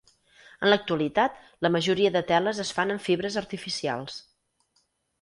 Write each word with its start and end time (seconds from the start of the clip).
En 0.63 0.69
l'actualitat 0.71 1.37
la 1.67 1.71
majoria 1.77 2.13
de 2.17 2.23
teles 2.33 2.65
es 2.67 2.75
fan 2.81 2.97
amb 2.97 3.07
fibres 3.11 3.41
artificials. 3.47 4.21